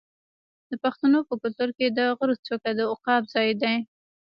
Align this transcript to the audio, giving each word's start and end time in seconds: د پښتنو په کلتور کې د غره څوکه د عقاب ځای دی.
د 0.69 0.71
پښتنو 0.83 1.19
په 1.27 1.33
کلتور 1.41 1.69
کې 1.77 1.87
د 1.97 1.99
غره 2.17 2.35
څوکه 2.45 2.71
د 2.75 2.79
عقاب 2.91 3.23
ځای 3.33 3.49
دی. 3.61 3.75